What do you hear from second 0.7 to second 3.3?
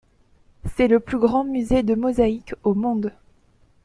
C'est le plus grand musée de mosaïques au monde.